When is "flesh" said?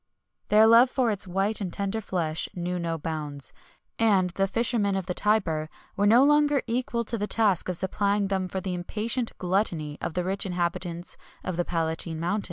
2.01-2.49